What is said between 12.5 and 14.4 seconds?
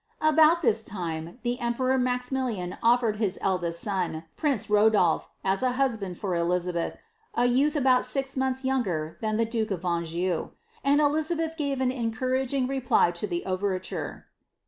reply b overture.